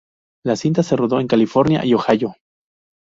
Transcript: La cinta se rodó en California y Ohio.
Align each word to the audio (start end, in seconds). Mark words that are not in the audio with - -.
La 0.43 0.55
cinta 0.55 0.81
se 0.81 0.95
rodó 0.95 1.19
en 1.19 1.27
California 1.27 1.85
y 1.85 1.93
Ohio. 1.93 2.33